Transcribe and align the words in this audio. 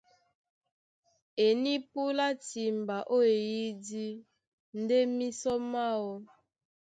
E 1.45 1.47
nípúlá 1.63 2.27
timba 2.47 2.97
ó 3.15 3.17
eyídí 3.33 4.07
ndé 4.81 4.97
mísɔ 5.17 5.53
máō. 5.71 6.11